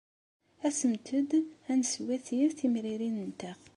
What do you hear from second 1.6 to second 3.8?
ad neswati timrinin-nteɣ!